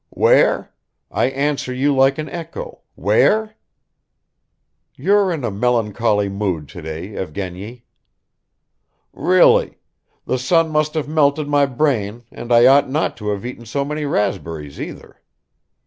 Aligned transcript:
"Where? 0.09 0.73
I 1.11 1.25
answer 1.25 1.71
you 1.71 1.93
like 1.95 2.17
an 2.17 2.27
echo; 2.27 2.81
where?" 2.95 3.53
"You're 4.95 5.31
in 5.31 5.43
a 5.43 5.51
melancholy 5.51 6.27
mood 6.27 6.67
today, 6.67 7.11
Evgeny." 7.15 7.83
"Really? 9.13 9.77
The 10.25 10.39
sun 10.39 10.71
must 10.71 10.95
have 10.95 11.07
melted 11.07 11.47
my 11.47 11.67
brain 11.67 12.23
and 12.31 12.51
I 12.51 12.65
ought 12.65 12.89
not 12.89 13.15
to 13.17 13.29
have 13.29 13.45
eaten 13.45 13.67
so 13.67 13.85
many 13.85 14.05
raspberries 14.05 14.81
either." 14.81 15.21